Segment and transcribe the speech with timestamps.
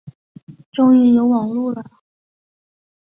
[0.71, 1.83] 终于有网路了